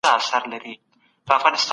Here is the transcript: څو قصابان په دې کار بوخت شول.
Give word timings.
څو 0.03 0.09
قصابان 0.19 0.43
په 0.53 0.57
دې 0.63 0.73
کار 1.27 1.37
بوخت 1.41 1.55
شول. 1.61 1.69